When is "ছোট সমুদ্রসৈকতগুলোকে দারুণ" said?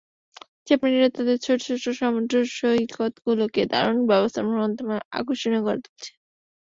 1.67-3.97